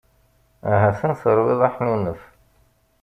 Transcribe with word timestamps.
Ha-t-an 0.81 1.13
terwiḍ 1.21 1.61
aḥnunef. 1.67 2.21